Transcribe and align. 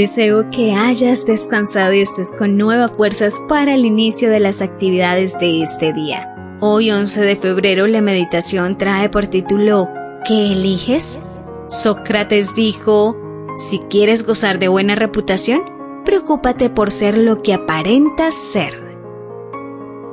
Deseo 0.00 0.48
que 0.48 0.72
hayas 0.72 1.26
descansado 1.26 1.92
y 1.92 2.00
estés 2.00 2.34
con 2.38 2.56
nuevas 2.56 2.90
fuerzas 2.96 3.42
para 3.50 3.74
el 3.74 3.84
inicio 3.84 4.30
de 4.30 4.40
las 4.40 4.62
actividades 4.62 5.38
de 5.38 5.60
este 5.60 5.92
día. 5.92 6.56
Hoy 6.60 6.90
11 6.90 7.20
de 7.20 7.36
febrero 7.36 7.86
la 7.86 8.00
meditación 8.00 8.78
trae 8.78 9.10
por 9.10 9.26
título 9.26 9.90
¿Qué 10.26 10.52
eliges? 10.52 11.38
Sócrates 11.68 12.54
dijo, 12.54 13.14
si 13.58 13.78
quieres 13.90 14.24
gozar 14.24 14.58
de 14.58 14.68
buena 14.68 14.94
reputación, 14.94 15.60
preocúpate 16.06 16.70
por 16.70 16.90
ser 16.90 17.18
lo 17.18 17.42
que 17.42 17.52
aparentas 17.52 18.32
ser. 18.32 18.82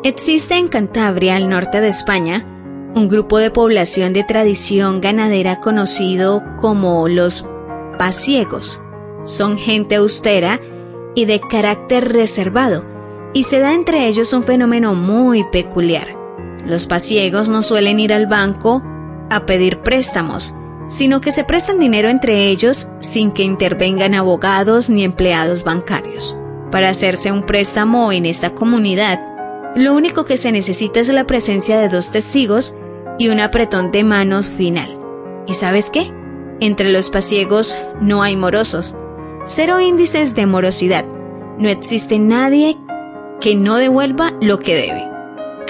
Existe 0.04 0.56
en 0.56 0.68
Cantabria, 0.68 1.38
al 1.38 1.50
norte 1.50 1.80
de 1.80 1.88
España, 1.88 2.46
un 2.94 3.08
grupo 3.08 3.38
de 3.38 3.52
población 3.52 4.12
de 4.12 4.26
tradición 4.26 5.00
ganadera 5.00 5.62
conocido 5.62 6.44
como 6.58 7.08
los 7.08 7.46
pasiegos 7.98 8.82
son 9.28 9.58
gente 9.58 9.96
austera 9.96 10.60
y 11.14 11.26
de 11.26 11.42
carácter 11.42 12.14
reservado, 12.14 12.86
y 13.34 13.44
se 13.44 13.60
da 13.60 13.74
entre 13.74 14.08
ellos 14.08 14.32
un 14.34 14.44
fenómeno 14.44 14.96
muy 14.96 15.44
peculiar. 15.52 16.16
Los 16.66 16.88
pasiegos 16.88 17.50
no 17.50 17.62
suelen 17.62 18.00
ir 18.00 18.14
al 18.14 18.26
banco 18.26 18.82
a 19.30 19.46
pedir 19.46 19.80
préstamos, 19.80 20.56
sino 20.88 21.20
que 21.20 21.32
se 21.32 21.44
prestan 21.44 21.80
dinero 21.80 22.08
entre 22.08 22.48
ellos 22.48 22.88
sin 23.00 23.32
que 23.32 23.44
intervengan 23.44 24.16
abogados 24.16 24.90
ni 24.90 25.04
empleados 25.04 25.64
bancarios. 25.64 26.38
Para 26.72 26.90
hacerse 26.90 27.32
un 27.32 27.46
préstamo 27.46 28.12
en 28.14 28.26
esta 28.26 28.52
comunidad, 28.52 29.20
lo 29.76 29.94
único 29.94 30.24
que 30.24 30.38
se 30.38 30.54
necesita 30.54 31.02
es 31.02 31.10
la 31.10 31.26
presencia 31.26 31.78
de 31.78 31.90
dos 31.90 32.12
testigos 32.12 32.76
y 33.20 33.28
un 33.28 33.42
apretón 33.42 33.92
de 33.92 34.04
manos 34.04 34.50
final. 34.50 34.98
¿Y 35.48 35.54
sabes 35.54 35.90
qué? 35.90 36.12
Entre 36.60 36.92
los 36.92 37.10
pasiegos 37.10 37.78
no 38.02 38.24
hay 38.24 38.36
morosos, 38.36 38.96
Cero 39.50 39.80
índices 39.80 40.36
de 40.36 40.46
morosidad. 40.46 41.06
No 41.58 41.70
existe 41.70 42.20
nadie 42.20 42.78
que 43.40 43.56
no 43.56 43.78
devuelva 43.78 44.34
lo 44.42 44.60
que 44.60 44.76
debe. 44.76 45.10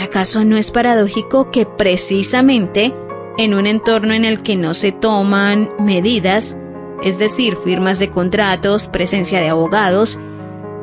¿Acaso 0.03 0.43
no 0.43 0.57
es 0.57 0.71
paradójico 0.71 1.51
que 1.51 1.67
precisamente 1.67 2.95
en 3.37 3.53
un 3.53 3.67
entorno 3.67 4.15
en 4.15 4.25
el 4.25 4.41
que 4.41 4.55
no 4.55 4.73
se 4.73 4.91
toman 4.91 5.69
medidas, 5.77 6.57
es 7.03 7.19
decir, 7.19 7.55
firmas 7.55 7.99
de 7.99 8.09
contratos, 8.09 8.87
presencia 8.87 9.41
de 9.41 9.49
abogados, 9.49 10.19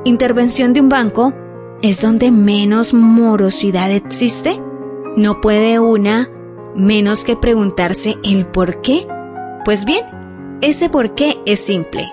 intervención 0.05 0.73
de 0.73 0.81
un 0.81 0.89
banco, 0.89 1.35
es 1.83 2.01
donde 2.01 2.31
menos 2.31 2.95
morosidad 2.95 3.91
existe? 3.91 4.63
¿No 5.17 5.41
puede 5.41 5.81
una 5.81 6.31
menos 6.77 7.25
que 7.25 7.35
preguntarse 7.35 8.19
el 8.23 8.47
por 8.47 8.83
qué? 8.83 9.05
Pues 9.65 9.85
bien, 9.85 10.05
ese 10.61 10.89
por 10.89 11.17
qué 11.17 11.41
es 11.45 11.59
simple 11.59 12.09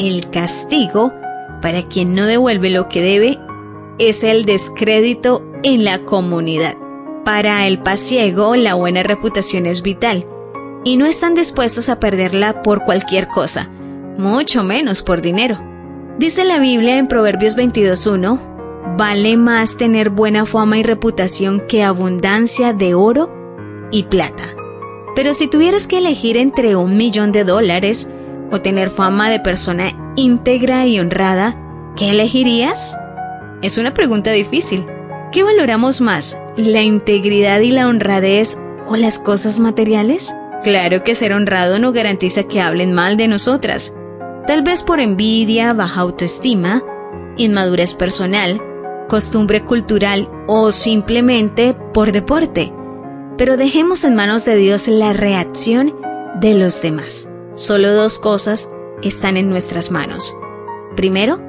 el 0.00 0.30
castigo 0.30 1.12
para 1.62 1.82
quien 1.82 2.14
no 2.14 2.26
devuelve 2.26 2.70
lo 2.70 2.88
que 2.88 3.00
debe 3.02 3.38
es 3.98 4.24
el 4.24 4.46
descrédito 4.46 5.44
en 5.62 5.84
la 5.84 6.00
comunidad. 6.00 6.74
Para 7.24 7.66
el 7.66 7.78
pasiego, 7.78 8.56
la 8.56 8.74
buena 8.74 9.02
reputación 9.02 9.66
es 9.66 9.82
vital 9.82 10.26
y 10.84 10.96
no 10.96 11.04
están 11.04 11.34
dispuestos 11.34 11.90
a 11.90 12.00
perderla 12.00 12.62
por 12.62 12.84
cualquier 12.84 13.28
cosa, 13.28 13.68
mucho 14.16 14.64
menos 14.64 15.02
por 15.02 15.20
dinero. 15.20 15.60
Dice 16.18 16.44
la 16.44 16.58
Biblia 16.58 16.98
en 16.98 17.06
Proverbios 17.06 17.56
22.1, 17.56 18.96
vale 18.96 19.36
más 19.36 19.76
tener 19.76 20.08
buena 20.08 20.46
fama 20.46 20.78
y 20.78 20.82
reputación 20.82 21.62
que 21.68 21.82
abundancia 21.82 22.72
de 22.72 22.94
oro 22.94 23.30
y 23.90 24.04
plata. 24.04 24.54
Pero 25.14 25.34
si 25.34 25.48
tuvieras 25.48 25.86
que 25.86 25.98
elegir 25.98 26.38
entre 26.38 26.76
un 26.76 26.96
millón 26.96 27.32
de 27.32 27.44
dólares 27.44 28.08
o 28.50 28.60
tener 28.60 28.90
fama 28.90 29.30
de 29.30 29.40
persona 29.40 29.92
íntegra 30.16 30.86
y 30.86 30.98
honrada, 30.98 31.56
¿qué 31.96 32.10
elegirías? 32.10 32.96
Es 33.62 33.78
una 33.78 33.94
pregunta 33.94 34.30
difícil. 34.30 34.86
¿Qué 35.32 35.42
valoramos 35.42 36.00
más, 36.00 36.40
la 36.56 36.82
integridad 36.82 37.60
y 37.60 37.70
la 37.70 37.86
honradez 37.86 38.58
o 38.86 38.96
las 38.96 39.18
cosas 39.18 39.60
materiales? 39.60 40.34
Claro 40.62 41.02
que 41.04 41.14
ser 41.14 41.32
honrado 41.32 41.78
no 41.78 41.92
garantiza 41.92 42.42
que 42.42 42.60
hablen 42.60 42.92
mal 42.92 43.16
de 43.16 43.28
nosotras. 43.28 43.94
Tal 44.46 44.62
vez 44.62 44.82
por 44.82 45.00
envidia, 45.00 45.72
baja 45.72 46.00
autoestima, 46.00 46.82
inmadurez 47.36 47.94
personal, 47.94 48.60
costumbre 49.08 49.64
cultural 49.64 50.28
o 50.46 50.72
simplemente 50.72 51.74
por 51.94 52.12
deporte. 52.12 52.72
Pero 53.38 53.56
dejemos 53.56 54.04
en 54.04 54.14
manos 54.14 54.44
de 54.44 54.56
Dios 54.56 54.88
la 54.88 55.12
reacción 55.12 55.94
de 56.40 56.54
los 56.54 56.82
demás. 56.82 57.29
Solo 57.60 57.92
dos 57.92 58.18
cosas 58.18 58.70
están 59.02 59.36
en 59.36 59.50
nuestras 59.50 59.90
manos. 59.90 60.34
Primero, 60.96 61.42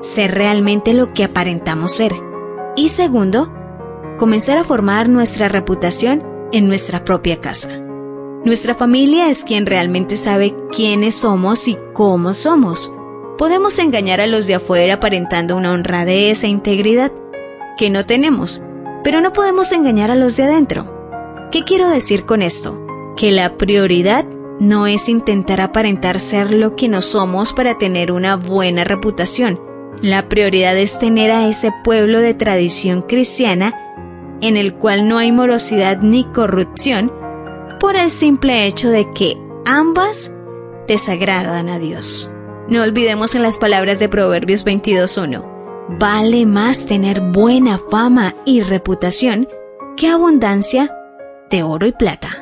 ser 0.00 0.34
realmente 0.34 0.92
lo 0.92 1.14
que 1.14 1.22
aparentamos 1.22 1.92
ser. 1.92 2.12
Y 2.74 2.88
segundo, 2.88 3.48
comenzar 4.18 4.58
a 4.58 4.64
formar 4.64 5.08
nuestra 5.08 5.48
reputación 5.48 6.24
en 6.50 6.66
nuestra 6.66 7.04
propia 7.04 7.38
casa. 7.38 7.68
Nuestra 8.44 8.74
familia 8.74 9.30
es 9.30 9.44
quien 9.44 9.66
realmente 9.66 10.16
sabe 10.16 10.52
quiénes 10.72 11.14
somos 11.14 11.68
y 11.68 11.78
cómo 11.92 12.32
somos. 12.32 12.92
Podemos 13.38 13.78
engañar 13.78 14.20
a 14.20 14.26
los 14.26 14.48
de 14.48 14.56
afuera 14.56 14.94
aparentando 14.94 15.56
una 15.56 15.70
honradez 15.70 16.42
e 16.42 16.48
integridad 16.48 17.12
que 17.78 17.88
no 17.88 18.04
tenemos, 18.04 18.64
pero 19.04 19.20
no 19.20 19.32
podemos 19.32 19.70
engañar 19.70 20.10
a 20.10 20.16
los 20.16 20.36
de 20.36 20.42
adentro. 20.42 21.48
¿Qué 21.52 21.62
quiero 21.62 21.88
decir 21.88 22.24
con 22.24 22.42
esto? 22.42 22.84
Que 23.16 23.30
la 23.30 23.56
prioridad 23.56 24.26
no 24.62 24.86
es 24.86 25.08
intentar 25.08 25.60
aparentar 25.60 26.20
ser 26.20 26.52
lo 26.52 26.76
que 26.76 26.88
no 26.88 27.02
somos 27.02 27.52
para 27.52 27.78
tener 27.78 28.12
una 28.12 28.36
buena 28.36 28.84
reputación. 28.84 29.60
La 30.00 30.28
prioridad 30.28 30.78
es 30.78 31.00
tener 31.00 31.32
a 31.32 31.48
ese 31.48 31.72
pueblo 31.82 32.20
de 32.20 32.32
tradición 32.32 33.02
cristiana 33.02 33.74
en 34.40 34.56
el 34.56 34.74
cual 34.74 35.08
no 35.08 35.18
hay 35.18 35.32
morosidad 35.32 35.98
ni 36.00 36.22
corrupción 36.22 37.12
por 37.80 37.96
el 37.96 38.08
simple 38.08 38.64
hecho 38.66 38.88
de 38.88 39.10
que 39.12 39.36
ambas 39.64 40.32
desagradan 40.86 41.68
a 41.68 41.80
Dios. 41.80 42.30
No 42.68 42.82
olvidemos 42.82 43.34
en 43.34 43.42
las 43.42 43.58
palabras 43.58 43.98
de 43.98 44.08
Proverbios 44.08 44.64
22.1. 44.64 45.98
Vale 45.98 46.46
más 46.46 46.86
tener 46.86 47.20
buena 47.20 47.78
fama 47.78 48.36
y 48.46 48.60
reputación 48.60 49.48
que 49.96 50.06
abundancia 50.06 50.94
de 51.50 51.64
oro 51.64 51.84
y 51.86 51.92
plata. 51.92 52.41